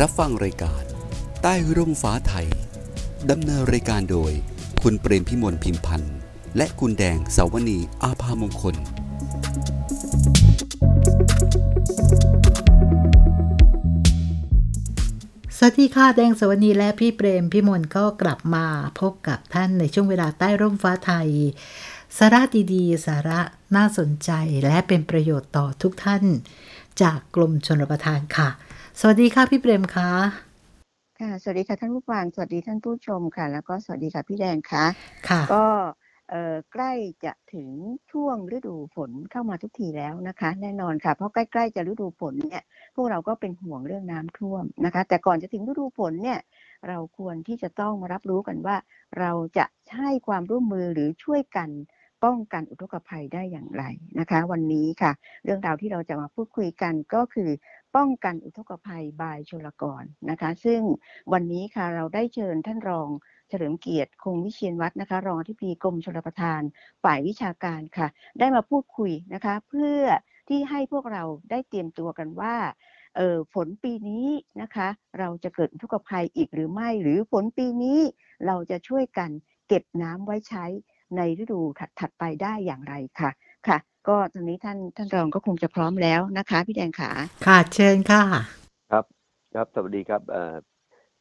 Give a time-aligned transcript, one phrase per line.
[0.00, 0.82] รับฟังรายการ
[1.42, 2.48] ใต้ร่มฟ้าไทย
[3.30, 4.32] ดำเนินรายการโดย
[4.82, 6.16] คุณเปรมพิมลพิมพันธ์
[6.56, 8.76] และคุณแดงสาวนีอาภามงคล
[15.56, 18.66] สวัสดีค่ะแดงสวนีและพี่เปรมพี่มนก็กลับมา
[19.00, 21.28] พบกับท่านในช่วงเวลาใต้ร่มฟ้าไทย
[22.18, 22.40] สาระ
[22.74, 23.40] ดีๆ สาระ
[23.76, 24.30] น่าสนใจ
[24.64, 26.24] และเป็นประโยชน์ต่อทุกท่าน
[27.02, 28.50] จากกรมชนประทานค่ะ
[29.00, 30.10] สวัสดีค่ะพี่เปรมคะ
[31.20, 34.84] ค่ะ สวัสดีค่ะท่านผู้ฟัง สวัสดีท่านผู้ชมค่ะ แล้วก็สวัสดีค่ะพี่แดงค่ะ
[35.28, 35.64] ค่ะ ก็
[36.30, 36.92] เอ่อใกล้
[37.24, 37.68] จะถึง
[38.12, 42.62] ช่วงฤดูฝนเข้ามาทุกทีแล้วนะคะ แน่นอนค่ะ เพราะใกล้ๆจะฤดูฝนเนี่ย
[42.94, 46.38] พวกเราก็เป็นห่วงเรื่องน้ำท่วมนะคะ แต่ก่อนจะถึงฤดูฝนเนี่ย
[46.88, 48.76] เราควรที่จะต้องมารับรู้กันว่า
[49.18, 51.70] เราจะให้ความร่วมมือหรือช่วยกัน
[52.26, 53.84] ป้องกันอุทกภัยได้อย่างไร
[54.18, 55.12] นะคะ วันนี้ค่ะ
[55.44, 57.50] เรื่องราวที่เราจะมาพูดคุยกันก็คือ
[57.96, 60.80] ป้องกันอุทกภัยบายชลกรนะคะ ซึ่ง
[61.32, 63.08] วันนี้ค่ะเราได้เชิญท่านรอง
[63.48, 66.62] เฉลิมเกียรติคงวิเชียนวัฒน์นะคะ รองอธิบดีกรมชลประทาน
[67.02, 70.02] ฝ่ายวิชาการค่ะ ได้มาพูดคุยนะคะ เพื่อ
[70.48, 72.54] ที่ให้พวกเราได้เตรียมตัวกันว่า
[73.16, 74.26] เออฝนปีนี้
[74.62, 78.00] นะคะ เราจะเกิดอุทกภัยอีกหรือไม่ หรือฝนปีนี้
[78.46, 79.30] เราจะช่วยกัน
[79.68, 80.64] เก็บน้ำไว้ใช้
[81.16, 81.60] ในฤดู
[82.00, 83.30] ถัดๆไปได้อย่างไรค่ะ
[83.66, 83.78] ค่ะ
[84.08, 87.10] ก็ตอนนี้ท่านท่านรองก็คงจะพร้อมแล้วนะคะ พี่แดงขา
[87.46, 88.22] ค่ะ เชิญค่ะ
[88.90, 89.04] ครับ
[89.54, 90.54] ครับสวัสดีครับเอ่อ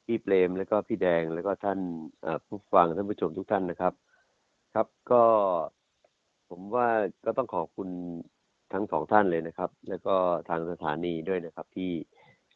[0.06, 1.80] พี่เปรมแล้วก็พี่แดงแล้วก็ท่าน
[2.24, 3.94] เอ่อผู้ฟังท่านผู้ชมทุกท่านนะครับ
[4.74, 5.24] ครับก็
[6.50, 6.88] ผมว่า
[7.26, 7.90] ก็ต้องขอบคุณ
[8.74, 10.16] ทั้งสองท่านเลยนะครับ แล้วก็
[10.50, 11.92] ทางสถานีด้วยนะครับ ที่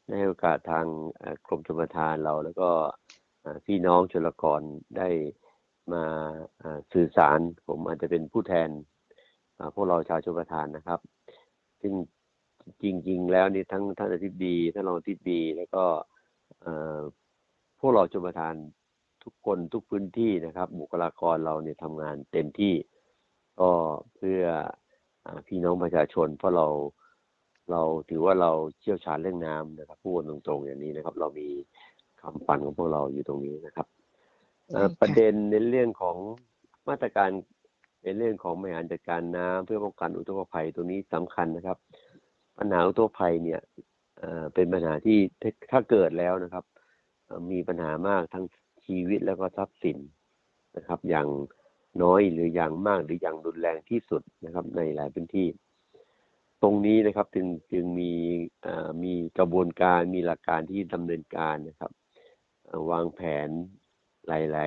[0.07, 0.85] ได้ให้โอกาสทาง
[1.17, 2.69] เอ่อกรมชลประทานเรา แล้วก็
[3.41, 4.61] เอ่อพี่น้องชลกร
[4.97, 5.09] ได้
[5.93, 6.03] มา
[6.59, 8.90] เอ่อสื่อสาร ผมอาจจะเป็นผู้แทนเอ่อ
[9.75, 10.99] พวกเราชาวชลประทานนะครับ
[11.81, 11.93] ซึ่ง
[12.81, 15.83] จริง ๆ แล้วนี่ทั้งท่านอธิบดีท่านรองอธิบดีแล้วก็
[17.79, 18.55] พวกเราชมประทาน
[19.23, 22.73] ทุกคนทุกพื้นที่นะครับ บุคลากรเราเนี่ยทำงานเต็มที่
[23.59, 23.71] ก็
[24.15, 24.43] เพื่อ
[25.25, 26.67] อพี่น้องประชาชน เพราะเรา
[27.71, 31.47] เราถือว่าเราเชี่ยวชาญเรื่องน้ำนะครับพูดตรงๆอย่างนี้นะครับ เรามี
[32.21, 33.87] คำฝันของพวกเราอยู่ตรงนี้นะครับ
[35.01, 36.17] ประเด็นในเรื่องของ
[36.89, 37.29] มาตรการ
[38.03, 41.77] ในเรื่องของบริหารจัดการน้ำเพื่อป้องกันอุทกภัยตัวนี้สำคัญนะครับ
[42.57, 43.59] ปัญหาอุทกภัยเนี่ย
[44.53, 45.19] เป็นปัญหาที่
[45.71, 46.65] ถ้าเกิดแล้วนะครับ
[47.51, 48.45] มีปัญหามากทั้ง
[48.85, 49.97] ชีวิตแล้วก็ทรัพย์สิน
[50.77, 51.27] นะครับ อย่าง
[52.03, 55.47] น้อยหรืออย่างมากหรืออย่างรุนแรงที่สุดนะครับ ในหลายพื้นที่
[56.61, 58.11] ตรงนี้นะครับจึงจึงมี
[59.03, 61.91] มีกระบวนการมีหลักการที่ดำเนินการนะครับ
[62.91, 63.49] วางแผน
[64.27, 64.65] หลา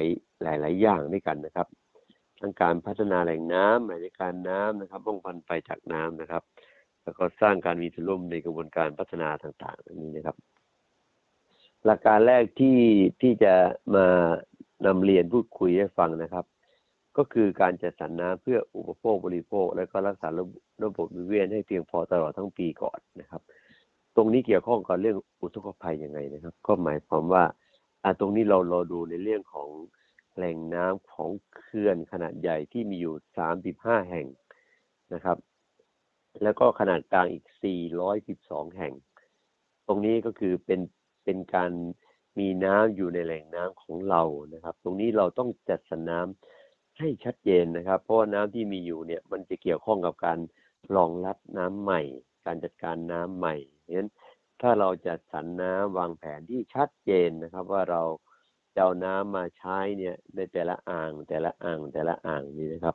[0.53, 1.69] ย ๆ หลาย ๆ อย่างด้วยกันนะครับ
[2.45, 6.43] ทั้งการพัฒนาแหล่งน้ำแหล่งการน้ำนะครับป้องกันไฟจากน้ำนะครับ
[7.05, 10.37] แล้วก็สร้างการมีส่วนร่วมในกระบวนการพัฒนาต่างๆอันนี้นะครับ
[11.85, 12.79] หลักการแรกที่
[13.21, 13.55] ที่จะ
[13.95, 14.07] มา
[14.87, 16.45] นำเรียนพูดคุยให้ฟังนะครับ
[17.17, 23.43] ก็คือการจัดสรรน้ำเพื่ออุปโภคบริโภค และก็รักษาระบบระบบนิเวียนให้เพียงพอตลอดทั้งปีก่อนนะครับ
[24.17, 27.45] ตรงนี้เกี่ยวข้องกับเรื่องอุทกภัยยังไงนะครับ ก็หมายความว่า
[28.03, 29.69] อ่าตรงนี้เราเราดูในเรื่องของ
[30.35, 33.17] แหล่งน้ำของเขื่อนขนาดใหญ่ที่มีอยู่
[33.63, 34.27] 35 แห่ง
[35.15, 35.39] นะครับ
[36.43, 37.45] แล้วก็ขนาดกลางอีก
[38.11, 38.93] 412 แห่ง
[39.87, 40.81] ตรงนี้ก็คือเป็น
[41.25, 41.73] เป็นการ
[42.39, 44.23] มีน้ำอยู่ในแหล่งน้ำของเรา
[44.55, 50.39] นะครับ ตรงนี้เราต้องจัดสรรน้ำให้ชัดเจนนะครับ เพราะว่าน้ำที่มีอยู่เนี่ยมันจะเกี่ยวข้องกับการ
[50.97, 52.01] รองรับน้ำใหม่
[52.47, 54.11] การจัดการน้ำใหม่เพราะฉะนั้น
[54.61, 58.03] ถ้าเราจัดสรรน้ำวางแผนที่ชัดเจนนะครับ ว่าเรา
[58.75, 62.95] จะเอาน้ำมาใช้เนี่ยในแต่ละอ่างแต่ละอ่างแต่ละอ่างนี่นะครับ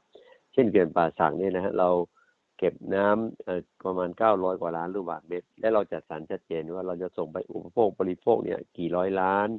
[0.53, 1.89] เช่นเขื่อนป่าสักเนี่ยนะฮะเรา
[2.57, 9.49] เก็บน้ำเอ่อประมาณ 900 กว่าล้านลูกบาศก์เมตร และเราจัดสรรชัดเจนว่าเราจะส่งไปอุปโภคบริโภคเนี่ยกี่ร้อยล้าน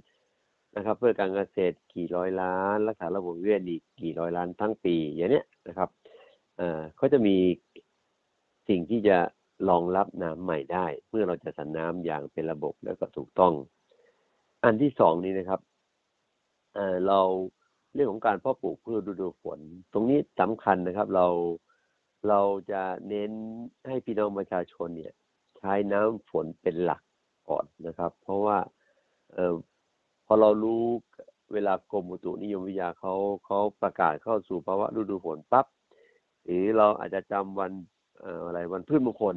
[0.77, 5.89] นะครับ เพื่อการเกษตรกี่ร้อยล้าน รักษาระบบเวียนอีกกี่ร้อยล้านทั้งปีอย่างเนี้ยนะครับ
[6.57, 7.37] เอ่อเขาจะมี
[8.69, 9.19] สิ่งที่จะ
[9.69, 13.53] รองรับน้ำใหม่ได้ เมื่อเราจะสรรน้ำอย่างเป็นระบบแล้วก็ถูกต้อง
[14.65, 15.61] อันที่สองนี้นะครับ
[16.75, 17.21] เออเรา
[17.95, 19.59] เรื่องของการเพาะปลูกพืชฤดูฝน
[19.93, 21.27] ตรงนี้สำคัญนะครับ เรา
[22.29, 22.41] เรา
[22.71, 23.31] จะเน้น
[23.87, 25.13] ให้พี่น้องประชาชนเนี่ย
[25.59, 27.03] ใช้น้ำฝนเป็นหลัก
[27.49, 28.59] ก่อนนะครับ เพราะว่า
[29.35, 29.55] เออ
[30.27, 30.83] พอเรารู้
[31.53, 33.15] เวลากรมอุตุนิยมวิทยาเขา
[33.47, 35.67] เขาประกาศเข้าสู่ภาวะฤดูฝนปั๊บ
[36.45, 37.73] หรือเราอาจจะจำวัน
[38.21, 39.37] เอ่ออะไรวันพืชมงคล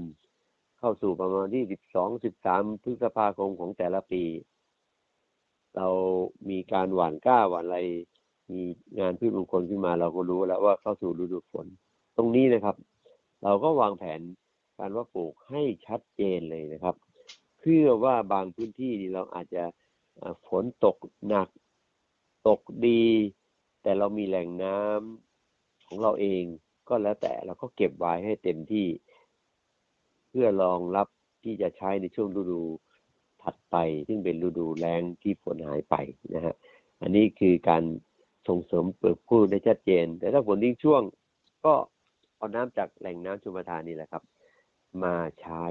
[0.79, 4.23] เข้าสู่ประมาณที่สิบสองสิบสามพฤษภาคมของแต่ละปี
[5.75, 5.87] เรา
[6.49, 7.79] มีการหว่านก้าหว่านอะไร
[8.51, 8.61] มี
[8.99, 11.65] งานพืชมงคลขึ้นมา เราก็รู้แล้วว่าเข้าสู่ฤดูฝน
[12.17, 12.75] ตรงนี้นะครับ
[13.43, 14.21] เราก็วางแผน
[14.77, 16.95] การว่าปลูกให้ชัดเจนเลยนะครับ
[17.59, 19.63] เพื่อว่าบางพื้นที่นี่เราอาจจะ
[20.47, 20.97] ฝนตก
[21.27, 21.49] หนัก
[22.47, 23.03] ตกดี
[23.83, 26.43] แต่เรามีแหล่งน้ำของเราเอง
[26.89, 28.87] ก็แล้วแต่เราก็เก็บไว้ให้เต็มที่
[30.29, 31.07] เพื่อรองรับ
[31.43, 32.63] ที่จะใช้ในช่วงฤดู
[33.43, 33.75] ถัดไป
[34.07, 35.95] ซึ่งเป็นฤดูแล้งที่ฝนหายไป
[36.35, 36.55] นะฮะ
[37.01, 37.83] อันนี้คือการ
[38.47, 41.01] ส่งเสริมเปิดพูดได้ชัดเจน แต่ถ้าฝนทิ้งช่วง
[41.65, 41.73] ก็
[42.37, 44.23] เอาน้ำจากแหล่งน้ำชุมทานนี่แหละครับ
[45.03, 45.63] มาใช้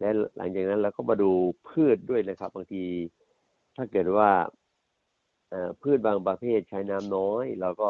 [0.00, 1.30] และหลังจากนั้นเราก็มาดู
[1.68, 2.84] พืชด้วยนะครับ บางที
[3.76, 4.30] ถ้าเกิดว่า
[5.82, 7.88] พืชบางประเภทใช้น้ำน้อย เราก็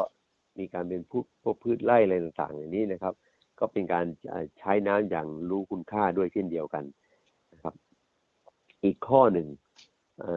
[0.59, 3.13] มีการเป็นพวกพวกพืชไร่อะไรต่างๆ อย่างนี้นะครับ
[3.59, 4.05] ก็เป็นการ
[4.59, 6.83] ใช้น้ำอย่างรู้คุณค่าด้วยเช่นเดียวกัน
[8.83, 9.47] อีกข้อหนึ่ง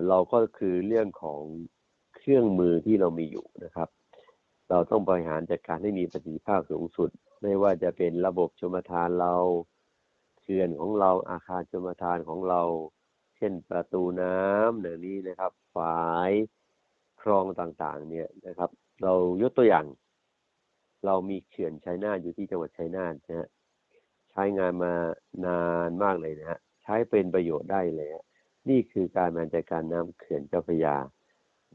[0.08, 1.42] เราก็คือเรื่องของ
[2.16, 3.88] เครื่องมือที่เรามีอยู่นะครับ
[4.70, 7.10] เราต้องบริหารจัดการให้มีประสิทธิภาพสูงสุด
[7.42, 9.34] ไม่ว่าจะเป็นระบบชมทานเรา
[10.40, 12.62] เขื่อนของเราอาคารชมทานของเรา
[13.36, 16.32] เช่นประตูน้ำอย่างนี้นะครับฝาย
[17.20, 18.70] คลองต่างๆ เนี่ยนะครับ
[19.02, 19.86] เรายกตัวอย่าง
[21.06, 23.48] เรามีเขื่อนชัยนาทอยู่ที่จังหวัดชัยนาทนะฮะ
[24.30, 24.92] ใช้งานมา
[25.46, 28.24] นานมากเลยนะฮะใช้เป็นประโยชน์ได้เลยฮะ
[28.68, 30.96] นี่คือการบริหารจัดการน้ำเขื่อนเจ้าพระยา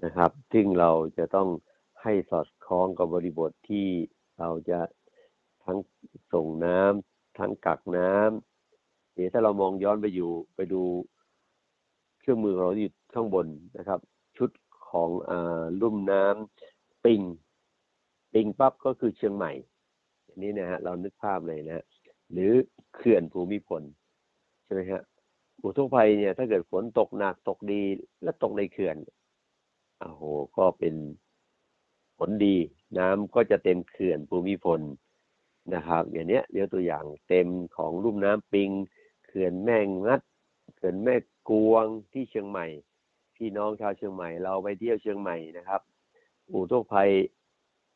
[0.03, 1.49] นะครับ ซึ่งเราจะต้อง
[2.01, 3.87] ให้สอดคล้องกับบริบทที่
[4.39, 4.79] เราจะ
[5.65, 5.77] ทั้ง
[6.33, 10.81] ส่งน้ำทั้งกักน้ำเดี๋ยวถ้าเรามองย้อนไปอยู่ไปดู
[12.19, 13.47] เครื่องมือของเราที่อยู่ข้างบน
[13.77, 13.99] นะครับ
[14.37, 14.49] ชุด
[14.89, 17.21] ของอาลุ่มน้ำปิง
[18.33, 19.51] ปิงปั๊บก็คือเชียงใหม่
[20.27, 21.85] อันนี้นะฮะเรานึกภาพเลยนะ
[22.31, 22.51] หรือ
[22.93, 23.83] เขื่อนภูมิพล
[24.63, 25.01] ใช่ไหมฮะ
[25.63, 27.81] อุทกภัยเนี่ย ถ้าเกิดฝนตกหนักตกดี
[28.23, 28.95] และตกในเขื่อน
[29.99, 30.23] โอ้โห
[30.57, 30.95] ก็เป็น
[32.17, 32.55] ผลดี
[32.97, 34.81] น้ำก็จะเต็มเขื่อนภูมิพล
[35.73, 37.47] นะครับ อย่างเนี้ยเดี๋ยวตัวอย่างเต็ม
[37.77, 38.69] ของลุ่มน้ำปิง
[39.25, 40.21] เขื่อนแม่งัด
[40.75, 41.15] เขื่อนแม่
[41.49, 42.67] กวงที่เชียงใหม่
[43.35, 45.81] พี่น้องชาวเชียงใหม่ เราไปเที่ยวเชียงใหม่นะครับ
[46.51, 47.09] อุทกภัย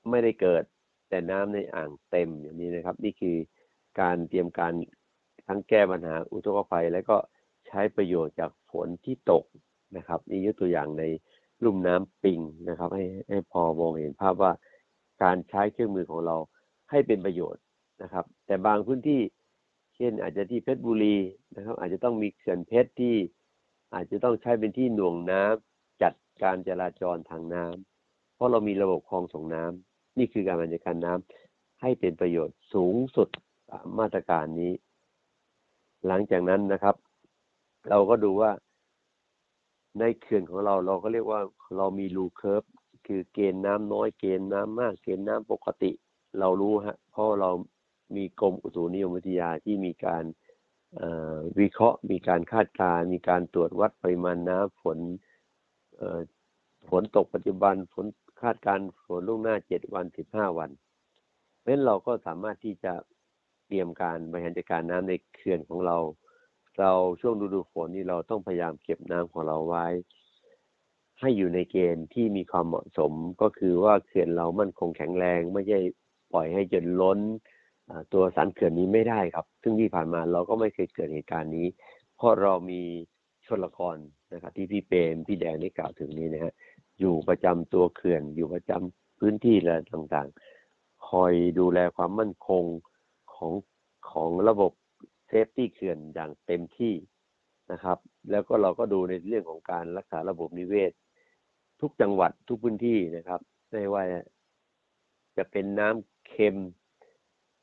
[0.09, 0.63] ไม่ได้เกิด
[1.09, 3.37] แต่น้ำในอ่างเต็มอย่างนี้นะครับ นี่คือ
[3.99, 4.73] การเตรียมการ
[5.47, 7.17] ทั้งแก้ปัญหาอุทกภัยและก็
[7.69, 9.43] ใช้ประโยชน์จากฝนที่ตก
[9.97, 11.03] นะครับนี่ยกตัวอย่างใน
[11.63, 12.39] ลุ่มน้ำปิง
[12.69, 14.51] นะครับ ให้ให้พอมองเห็นภาพว่า
[15.23, 16.37] การใช้เครื่องมือของเรา
[16.89, 17.63] ให้เป็นประโยชน์
[18.03, 19.21] นะครับ แต่บางพื้นที่
[19.95, 21.17] เช่นอาจจะที่เพชรบุรี
[21.55, 23.15] นะครับ อาจจะต้องมีเขื่อนเพชรที่
[23.93, 26.13] อาจจะต้องใช้เป็นที่หน่วงน้ำจัด
[26.43, 33.27] การจราจรทางน้ำเพราะเรามีระบบคลองส่งน้ำนี่คือการบริหารการน้ำให้เป็นประโยชน์สูงสุด
[33.69, 34.73] ตามมาตรการนี้
[36.07, 36.95] หลังจากนั้นนะครับ
[37.89, 38.51] เราก็ดูว่า
[39.99, 41.41] ในเขื่อนของเราเราก็เรียกว่า
[41.77, 42.63] เรามีรูเคิร์ฟ
[43.07, 45.91] คือเกณฑ์น้ำน้อยเกณฑ์น้ำมากเกณฑ์น้ำปกติ
[46.39, 47.49] เรารู้ฮะเพราะเรา
[48.15, 50.23] มีกรมอุตุนิยมวิทยาที่มีการ
[51.59, 54.99] วิเคราะห์ มีการคาดการณ์มีการตรวจวัดปริมาณน้ำฝน
[56.89, 58.05] ฝนตกปัจจุบันฝน
[58.41, 60.69] คาดการฝนล่วงหน้าเจ็ดวันสิบห้าวัน
[61.59, 62.93] เพราะฉะนั้นเราก็สามารถที่จะ
[63.67, 65.97] เตรียมการบริหารจัดการน้ำในเขื่อนของเรา
[66.79, 66.91] เรา
[67.21, 69.87] ช่วงฤดูฝนนี่เราต้องพยายามเก็บน้ำของเราไว้
[71.19, 75.79] ให้อยู่ในเกณฑ์ที่มีความเหมาะสมก็คือว่าเขื่อนเรามั่นคงแข็งแรงไม่ใช่
[76.33, 77.19] ปล่อยให้จนล้น
[78.13, 81.67] ตัวสันเขื่อนนี้ไม่ได้ครับ ซึ่งที่ผ่านมาเราก็ไม่เคยเกิดเหตุการณ์นี้
[82.17, 82.81] เพราะเรามี
[83.45, 83.95] ชนละคร
[84.33, 86.53] นะครับที่พี่เปรมพี่แดงได้กล่าวถึงนี้นะฮะ
[86.99, 92.63] อยู่ประจำตัวเขื่อน อยู่ประจำพื้นที่อะไรต่างๆ คอยดูแลความมั่นคง
[93.33, 93.51] ของ
[94.11, 94.71] ของระบบ
[95.29, 96.93] safety เขื่อนอย่างเต็มที่
[97.71, 97.97] นะครับ
[98.31, 100.91] แล้วก็เราก็ดูในเรื่องของการรักษาระบบนิเวศ
[101.81, 103.39] ทุกจังหวัดทุกพื้นที่นะครับ
[103.71, 104.03] ไม่ว่า
[105.37, 106.55] จะเป็นน้ำเค็ม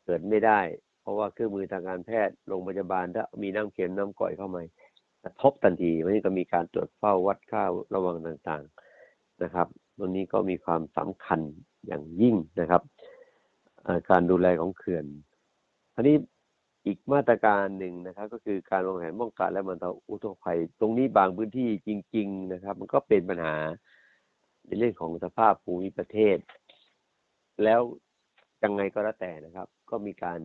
[0.04, 0.60] เกิดไม่ได้
[1.00, 4.62] เพราะว่าเครื่องมือทางการแพทย์โรงพยาบาลถ้ามีน้ำเค็มน้ำก่อยเข้ามา
[5.22, 7.62] กระทบทันทีวันนี้ก็มีการตรวจเฝ้าวัดค่า
[7.94, 9.68] ระวังต่างๆนะครับ
[9.98, 11.40] ตรงนี้ก็มีความสำคัญ
[11.86, 12.82] อย่างยิ่งนะครับ
[14.10, 15.04] การดูแลของเขื่อน
[15.94, 16.16] อันนี้
[16.86, 23.56] อีกมาตรการหนึ่งนะครับ ก็คือการวางแผนป้องกันและบรรเทาอุทกภัย ตรงนี้บางพื้นที่จริง ๆ นะครับ มันก็เป็นปัญหา
[24.64, 26.36] ในเรื่องของสภาพภูมิประเทศ
[27.64, 27.80] แล้ว
[28.62, 30.40] ยังไงก็แล้วแต่นะครับ ก็มีการ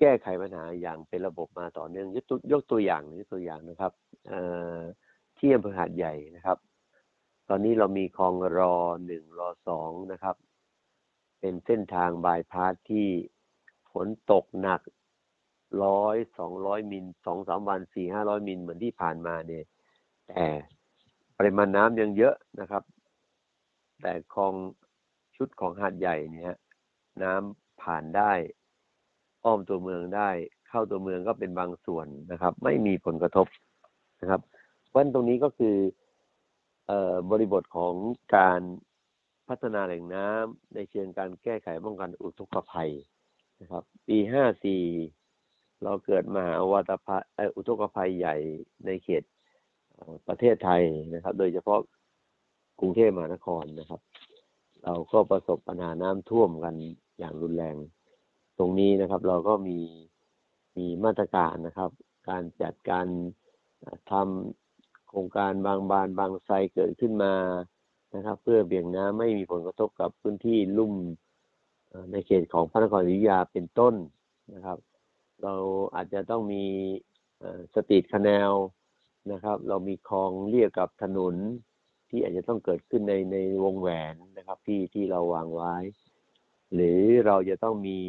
[0.00, 3.92] แก้ไขปัญหาอย่างเป็นระบบมาต่อเนื่องยกตัวยกตัวอย่างยกตัวอย่างนะครับ
[5.38, 6.58] ที่อำเภอหาดใหญ่นะครับ
[7.48, 8.74] ตอนนี้เรามีคลองรอ
[9.06, 10.36] หนึ่งรอสองนะครับ
[11.40, 13.08] เป็นเส้นทางบายพาสที่
[13.92, 14.80] ฝนตกหนัก
[15.84, 19.64] ร้อยสองร้อยมิลสองสามวันสี่ห้าร้อยมิลเหมือนที่ผ่านมาเนี่ย
[20.28, 20.44] แต่
[21.38, 22.82] ปริมาณน้ำยังเยอะนะครับ
[24.02, 24.54] แต่คลอง
[25.36, 26.58] ชุดของหาดใหญ่เนี่ยฮะ
[27.22, 28.32] น้ำผ่านได้
[29.44, 30.30] อ้อมตัวเมืองได้
[30.68, 33.46] เข้าตัวเมืองก็เป็นบางส่วนนะครับ ไม่มีผลกระทบ
[34.20, 34.40] นะครับ
[34.88, 35.76] เพราะนั้นตรงนี้ก็คือ
[36.86, 37.94] เอ่อบริบทของ
[38.36, 38.60] การ
[39.48, 42.90] พัฒนาแหล่งน้ำในเชิงการแก้ไขป้องกันอุทกภัย
[43.60, 44.18] นะครับ ปี
[44.94, 45.19] 54
[45.84, 48.36] เราเกิดมหาวาตภัยอุทกภัยใหญ่
[48.86, 49.22] ในเขต
[50.28, 50.82] ประเทศไทย
[51.14, 51.80] นะครับ โดยเฉพาะ
[52.80, 54.00] กรุงเทพมหานครนะครับ
[54.84, 56.74] เราก็ประสบปัญหาน้ำท่วมกัน
[57.18, 57.76] อย่างรุนแรง
[58.58, 59.78] ตรงนี้นะครับ เราก็มี
[60.76, 61.90] มีมาตรการนะครับ
[62.28, 63.06] การจัดการ
[64.10, 67.34] ทำโครงการบางบาลบางไทรเกิดขึ้นมา
[68.14, 70.94] นะครับ เพื่อเบี่ยงน้ำไม่มีผลกระทบกับพื้นที่ลุ่ม
[72.12, 73.94] ในเขตของพระนครศรีอยุธยาเป็นต้น
[74.54, 74.78] นะครับ
[75.42, 75.54] เรา
[75.94, 76.64] อาจจะต้องมี
[77.74, 78.52] street canal
[79.32, 81.34] นะครับ เรามีคลองเลียบกับถนน
[82.08, 85.74] ที่อาจจะต้องเกิดขึ้นในในวงแหวนนะครับที่ที่เราวางไว้
[86.74, 88.00] หรือเราจะต้องมี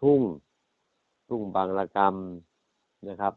[0.00, 0.20] ทุ่ง
[1.28, 2.16] ทุ่งบางระกรรม
[3.08, 3.34] นะครับ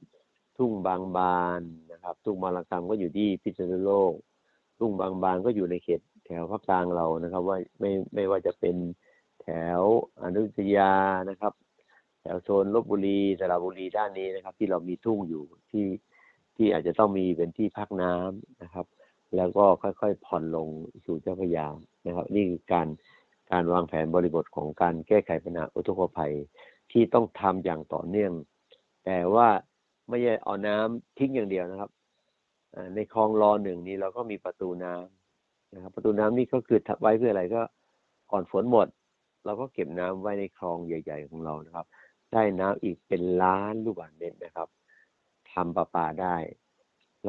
[0.57, 4.13] ทุ่งบางบานนะครับ ทุ่งบางระกรรมก็อยู่ที่พิษณุโลก
[4.79, 8.75] ทุ่งบางบานก็อยู่ในเขตแถวภาคกลางเรานะครับ ว่าไม่ไม่ว่าจะเป็น
[9.41, 9.47] แถ
[9.79, 9.81] ว
[10.23, 10.93] อนุทยา
[11.29, 11.53] นะครับ
[12.25, 15.85] แถวโซนลบบุรีสระบุรีด้านนี้นะครับ ที่เรามีทุ่งอยู่ที่
[16.55, 18.85] ที่อาจจะต้องมีเป็นที่พักน้ำนะครับ
[19.35, 20.67] แล้วก็ค่อยๆ ผ่อนลง
[21.05, 21.67] สู่เจ้าพระยา
[22.07, 22.87] นะครับ นี่คือการ
[23.51, 26.33] การวางแผนบริบทของการแก้ไขปัญหาอุทกภัย
[26.91, 28.33] ที่ต้องทำอย่างต่อเนื่อง
[29.05, 29.47] แต่ว่า
[30.09, 31.91] ไม่ใช่เอาน้ำทิ้งอย่างเดียวนะครับ
[32.95, 37.61] ในคลองรอหนึ่งนี้เราก็มีประตูน้ำนะครับ ประตูน้ำนี่ก็คือไว้เพื่ออะไรก็
[38.31, 38.87] ก่อนฝนหมด
[39.45, 41.85] เราก็เก็บน้ำไว้ในคลองใหญ่ ๆ ของเรานะครับ
[42.33, 44.69] ได้น้ำอีกเป็นล้านลูกบาศก์เมตรนะครับ
[45.51, 46.35] ทำประปาได้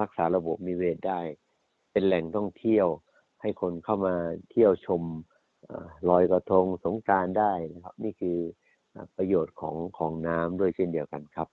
[0.01, 1.21] รักษาระบบนิเวศได้
[1.93, 2.87] เป็นแหล่งท่องเที่ยว
[3.41, 4.15] ให้คนเข้ามา
[4.51, 5.03] เที่ยวชม
[6.09, 8.39] ลอยกระทงสงการได้นะครับ นี่คือ
[9.17, 11.49] ประโยชน์ของของน้ำด้วยเช่นเดียวกันครับ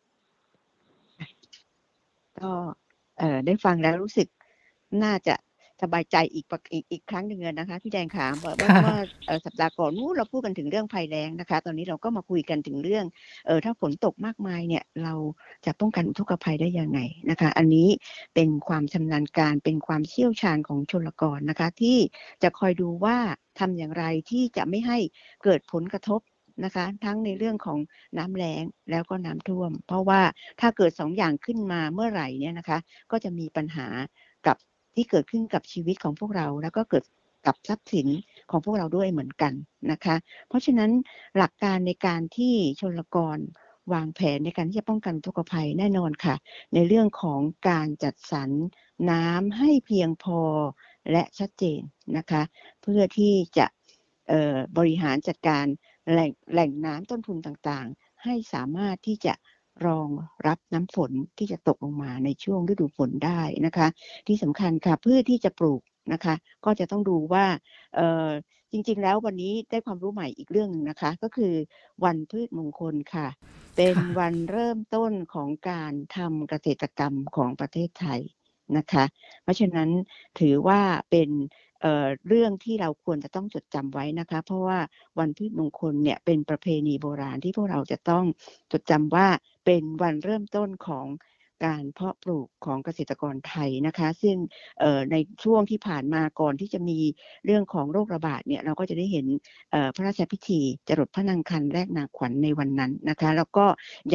[2.40, 2.52] ก็
[3.20, 4.28] เออได้ฟังแล้วรู้สึก
[5.04, 5.36] น่าจะ
[5.82, 13.06] สบายใจอีกประอีกอีกครั้งหนึ่งเลยนะคะพี่แดงขาเมื่อเมื่อค่ะเมื่อเอ่อสัปดาห์ก่อนนู้นเราพูดกันถึงเรื่องภัยแล้งนะคะ ตอนนี้เราก็มาคุยกันถึงเรื่อง
[13.48, 15.14] เออถ้าฝนตกมากมายเนี่ยเรา
[15.66, 17.00] จะป้องกันอุทกภัยได้ยังไง
[17.30, 17.90] นะคะ อันนี้
[18.36, 21.98] เป็นความชำนาญการเป็นความเชี่ยวชาญของชลกรนะคะ ที่
[22.44, 23.18] จะคอยดูว่า
[23.60, 24.98] ทำอย่างไรที่จะไม่ให้
[25.44, 26.22] เกิดผลกระทบ
[26.66, 27.80] นะคะ ทั้งในเรื่องของ
[28.18, 30.22] น้ำแล้งแล้วก็น้ำท่วม เพราะว่า
[30.62, 32.78] ถ้าเกิดสองอย่างขึ้นมาเมื่อไหร่เนี่ยนะคะ
[33.12, 33.88] ก็จะมีปัญหา
[34.48, 34.58] กับ
[34.96, 37.04] ที่เกิดขึ้นกับชีวิตของพวกเรา แล้วก็เกิด
[37.46, 38.08] กับทรัพย์สิน
[38.52, 39.54] ของพวกเราด้วยเหมือนกัน
[39.92, 40.16] นะคะ
[40.48, 40.92] เพราะฉะนั้น
[41.38, 43.38] หลักการในการที่ชนลกร
[43.94, 46.36] วางแผนในการที่จะป้องกันอุกภัยแน่นอนค่ะ
[46.74, 48.50] ในเรื่องของการจัดสรร
[49.12, 50.40] น้ำให้เพียงพอ
[51.12, 51.82] และชัดเจน
[52.18, 52.42] นะคะ
[52.82, 53.66] เพื่อที่จะ
[54.78, 55.66] บริหารจัดการ
[56.12, 59.34] แหล่งแหล่งน้ำต้นทุนต่างๆ ให้สามารถที่จะ
[59.86, 60.10] รอง
[60.48, 63.88] รับน้ำฝนที่จะตกลงมาในช่วงฤดูฝนได้นะคะ
[64.28, 65.82] ที่สำคัญค่ะพื่อที่จะปลูก
[66.14, 67.46] นะคะ ก็จะต้องดูว่า
[68.72, 71.54] จริง ๆ แล้ววันนี้ได้ความรู้ใหม่อีกเรื่องหนึ่งนะคะ ก็คือ
[72.04, 73.28] วันพืชมงคลค่ะ
[73.78, 78.22] เป็นวันเริ่มต้นของการทำเกษตรกรรมของประเทศไทย
[78.78, 79.04] นะคะ
[79.44, 79.90] เพราะฉะนั้น
[80.40, 81.30] ถือว่าเป็น
[81.82, 84.80] เเรื่องที่เราควรจะต้องจดจำไว้นะคะ เพราะว่า
[85.20, 88.26] วันพืชมงคลเนี่ยเป็นประเพณีโบราณที่พวกเราจะต้อง
[88.72, 89.28] จดจำว่า
[89.66, 91.08] เป็นวันเริ่มต้นของ
[91.66, 94.38] การเพาะปลูกของเกษตรกรไทยนะคะ ซึ่ง
[95.12, 97.00] ในช่วงที่ผ่านมาก่อนที่จะมี
[97.46, 99.26] เรื่องของโรคระบาดเนี่ยเราก็จะได้เห็น
[99.96, 103.66] พระราชพิธีจรดพระนังคัลแรกนาขวัญในวันนั้นนะคะ แล้วก็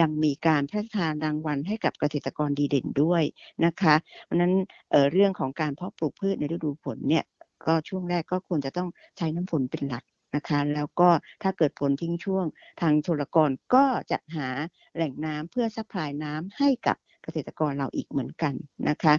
[0.01, 3.23] ยังมีการพระราชทานรางวัลให้กับเกษตรกรดีเด่นด้วย
[3.65, 4.53] นะคะเพราะนั้น
[4.91, 7.25] เเรื่องของการเพาะปลูกพืชในฤดูฝนเนี่ย
[7.67, 10.05] ก็ช่วงแรกก็ควรจะต้องใช้น้ำฝนเป็นหลัก
[10.35, 11.09] นะคะ แล้วก็
[11.43, 12.47] ถ้าเกิดฝนทิ้งช่วง
[12.81, 14.49] ทางชลกรก็จัดหา
[14.95, 18.55] แหล่งน้ำเพื่อ supply น้ำให้กับเกษตรกรเราอีกเหมือนกัน
[18.89, 19.15] นะคะ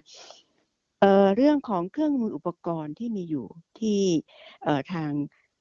[1.02, 3.48] เเรื่องของเครื่องมืออุปกรณ์ที่มีอยู่
[3.80, 4.02] ที่
[4.94, 5.12] ทาง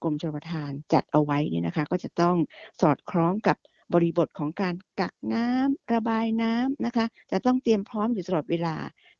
[0.02, 2.36] กรมชลประทานจัดเอาไว้เนี่ยนะคะ ก็จะต้อง
[2.80, 3.56] สอดคล้องกับ
[3.94, 8.76] บริบทของการกักน้ำระบายน้ำนะคะ จะต้องเตรียมพร้อมอยู่ตลอดเวลา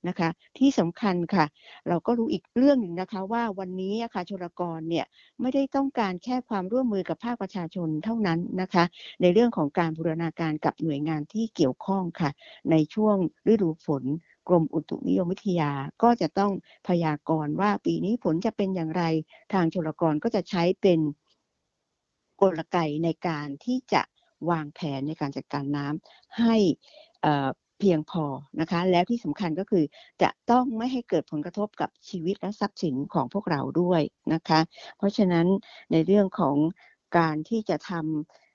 [0.08, 1.44] นะคะ ที่สำคัญค่ะ
[1.88, 5.06] เราก็รู้อีกเรื่องหนึ่งนะคะว่าวันนี้อะค่ะชลกรเนี่ย
[5.40, 8.84] ไม่ได้ต้องการแค่ความร่วมมือกับภาคประชาชนเท่านั้นนะคะ
[9.22, 12.30] ในเรื่องของการบูรณาการกับหน่วยงานที่เกี่ยวข้องค่ะ
[12.70, 13.16] ในช่วง
[13.52, 14.04] ฤดูฝน
[14.48, 15.70] กรมอุตุนิยมวิทยา
[16.02, 16.52] ก็จะต้อง
[16.88, 19.02] พยากรณ์ว่าปีนี้ฝนจะเป็นอย่างไร
[19.52, 21.00] ทางชลกรก็จะใช้เป็น
[22.40, 24.02] กลไกในการที่จะ
[24.50, 26.56] วางแผนในการจัดการน้ำให้
[27.78, 28.24] เพียงพอ
[28.60, 29.84] นะคะแล้วที่สำคัญก็คือ
[30.22, 34.02] จะต้องไม่ให้เกิดผลกระทบกับชีวิตและทรัพย์สินของพวกเราด้วย
[34.34, 34.60] นะคะ
[34.98, 35.46] เพราะฉะนั้น
[35.92, 36.56] ในเรื่องของ
[37.18, 37.92] การที่จะท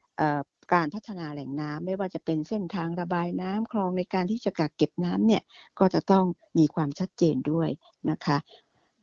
[0.03, 5.43] ำการพัฒนาแหล่งน้ำไม่ว่าจะเป็นเส้นทางระบายน้ำคลองในการที่จะกักเก็บน้ำเนี่ย
[5.79, 6.25] ก็จะต้อง
[6.57, 7.69] มีความชัดเจนด้วย
[8.09, 8.37] นะคะ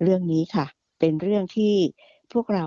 [0.03, 0.67] เรื่องนี้ค่ะ
[0.99, 1.75] เป็นเรื่องที่
[2.33, 2.67] พวกเรา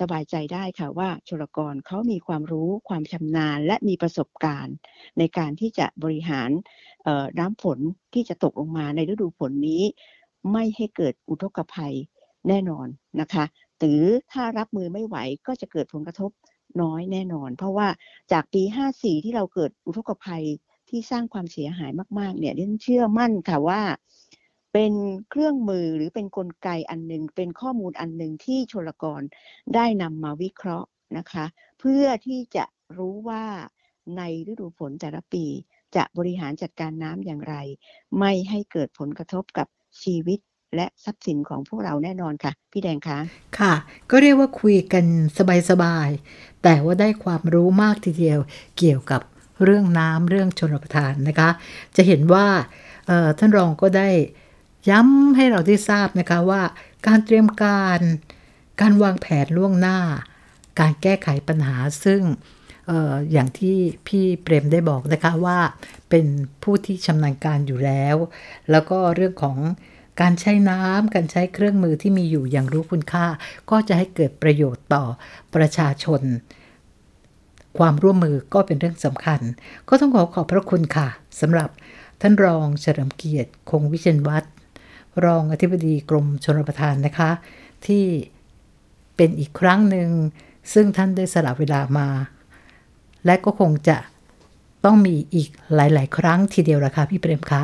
[0.00, 4.74] สบายใจได้ค่ะว่าชลกรเขามีความรู้ความชำนาญ และมีประสบการณ์
[5.18, 6.50] ในการที่จะบริหาร
[7.38, 7.78] น้ำฝน
[8.14, 9.82] ที่จะตกลงมาในฤดูฝนนี้
[10.52, 11.94] ไม่ให้เกิดอุทกภัย
[12.48, 12.86] แน่นอน
[13.20, 13.44] นะคะ
[13.78, 16.30] หรือถ้ารับมือไม่ไหวก็จะเกิดผลกระทบ
[16.82, 17.88] น้อยแน่นอน เพราะว่า
[18.32, 18.62] จากปี
[18.92, 20.44] 54 ที่เราเกิดอุทกภัย
[20.88, 23.82] ที่สร้างความเสียหายมาก ๆ เนี่ยดิฉันเชื่อมั่นค่ะว่า
[24.78, 24.96] เป็น
[25.30, 29.22] เครื่องมือหรือเป็นนกลไกอันหนึ่งเป็นข้อมูลอันหนึ่งที่ชลกร
[29.74, 31.44] ได้นำมาวิเคราะห์นะคะ
[31.80, 32.64] เพื่อที่จะ
[32.98, 33.44] รู้ว่า
[34.16, 35.44] ในฤดูฝนแต่ละปี
[35.96, 37.54] จะบริหารจัดการน้ำอย่างไร
[38.18, 39.66] ไม่ให้เกิดผลกระทบกับ
[40.02, 40.38] ชีวิต
[40.76, 43.18] และทรัพย์สินของพวกเราแน่นอนค่ะ พี่แดงคะ
[43.58, 43.74] ค่ะ
[44.10, 45.04] ก็เรียกว่าคุยกัน
[45.70, 48.38] สบายๆ แต่ว่าได้ความรู้มากทีเดียว
[48.78, 49.20] เกี่ยวกับ
[49.64, 51.50] เรื่องน้ำเรื่องชนประทานนะคะ
[51.96, 52.46] จะเห็นว่า
[53.38, 54.08] ท่านรองก็ได้
[54.88, 56.62] ย้ำให้เราได้ทราบนะคะว่า
[57.06, 58.00] การเตรียมการ
[58.80, 59.98] การวางแผนล่วงหน้า
[60.80, 62.22] การแก้ไขปัญหาซึ่ง
[62.90, 63.76] อออย่างที่
[64.06, 65.58] พี่เปรมได้บอกนะคะว่า
[66.10, 66.26] เป็น
[66.62, 68.16] ผู้ที่ชำนาญการอยู่แล้ว
[68.70, 69.58] แล้วก็เรื่องของ
[70.20, 73.26] การใช้น้ำการใช้เครื่องมือที่มีอยู่อย่างรู้คุณค่า
[73.70, 75.04] ก็จะให้เกิดประโยชน์ต่อ
[75.54, 76.22] ประชาชน
[77.78, 79.40] ความร่วมมือก็เป็นเรื่องสำคัญ
[79.88, 81.08] ก็ต้องขอขอบพระคุณค่ะ
[81.40, 81.68] สำหรับ
[82.20, 84.46] ท่านรองเฉลิมเกียรติ คงวิเชนวัตร
[85.24, 87.30] รองอธิบดีกรมชนประทานนะคะ
[87.86, 88.04] ที่
[89.16, 90.08] เป็นอีกครั้งหนึ่ง
[90.74, 92.08] ซึ่งท่านได้สละเวลามา
[93.26, 93.98] และก็คงจะ
[94.84, 97.62] ต้องมีอีกหลาย ๆ ครั้งทีเดียวละค่ะพี่เปรมคะ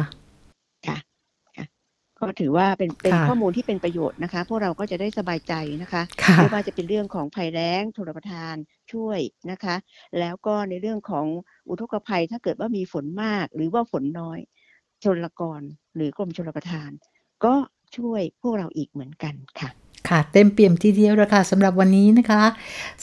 [2.19, 6.03] ก็ถือว่าเป็นเป็นข้อมูลที่เป็นประโยชน์นะคะ พวกเราก็จะได้สบายใจนะคะ
[6.37, 8.55] ไม่ว่าจะเป็นเรื่องของภัยแล้งชลประทาน
[8.93, 9.77] ช่วยนะคะ
[10.19, 11.27] แล้วก็ในเรื่องของ
[11.69, 14.39] อุทกภัยถ้าเกิดว่ามีฝนมาก หรือว่าฝนน้อย
[15.05, 15.61] ชนลกร
[15.95, 16.91] หรือกรมชลประทาน
[17.45, 17.55] ก็
[17.97, 19.69] ช่วยพวกเราอีกเหมือนกันค่ะ
[20.09, 22.43] ค่ะ เต็มเปี่ยมทีเดียวราคาสำหรับวันนี้นะคะ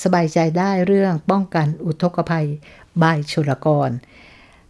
[0.04, 2.48] สบายใจได้เรื่องป้องกันอุทกภัย
[3.02, 3.92] บายชลกร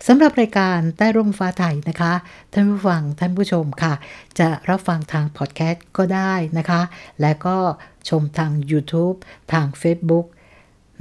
[0.07, 2.13] สำหรับรายการใต้ร่มฟ้าไทยนะคะ
[2.53, 3.93] ท่านผู้ฟังท่านผู้ชมค่ะ
[4.39, 6.81] จะรับฟังทางพอดแคสต์ก็ได้นะคะ
[7.21, 7.57] และก็
[8.09, 9.17] ชมทาง YouTube
[9.53, 10.25] ทาง Facebook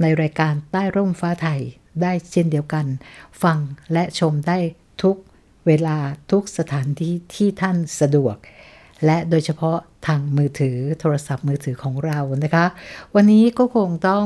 [0.01, 1.61] ในรายการใต้ร่มฟ้าไทย
[2.01, 2.85] ได้เช่นเดียวกัน
[3.43, 3.57] ฟัง
[3.93, 4.59] และชมได้
[5.03, 5.15] ทุก
[5.67, 5.97] เวลา
[6.31, 8.35] ทุกสถานที่ที่ท่านสะดวก
[9.05, 12.65] และโดยเฉพาะทางมือถือโทรศัพท์มือถือของเรานะคะ
[13.15, 14.23] วันนี้ก็คงต้อง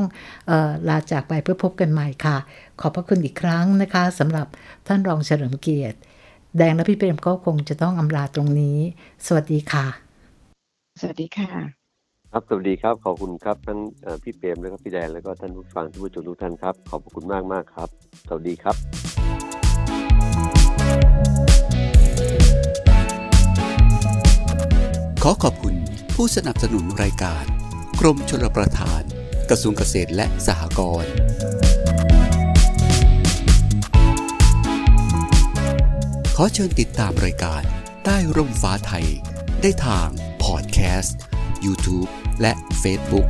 [0.50, 2.36] ออลาจากไปเพื่อพบกันใหม่ค่ะ
[2.80, 4.46] ขอบพระคุณอีกครั้งนะคะสำหรับ
[4.86, 5.98] ท่านรองเฉลิมเกียรติ
[6.58, 8.78] แดงและพี่เปรมก็คงจะต้องอำลาตรงนี้
[9.26, 9.86] สวัสดีค่ะ
[11.00, 11.50] สวัสดีค่ะ
[12.32, 13.80] ครับสวัสดีครับขอบคุณครับทั้ง
[14.22, 17.88] พี่เปรมและก็พี่แดงแล้วก็ท่านผู้ฟังท่านผู้ชมทุกท่านครับ ขอบคุณมากมากครับ
[18.28, 18.76] สวัสดีครับ
[25.26, 25.76] ขอขอบคุณ
[26.14, 27.44] ผู้สนับสนุนรายการ
[28.00, 29.02] กรมชลประทาน
[29.50, 31.12] กระทรวงเกษตรและสหกรณ์
[36.36, 37.62] ขอเชิญติดตามรายการ
[38.04, 39.06] ใต้ร่มฟ้าไทย
[39.62, 40.08] ได้ทาง
[40.44, 41.18] พอดแคสต์
[41.64, 42.08] YouTube
[42.40, 43.28] และ Facebook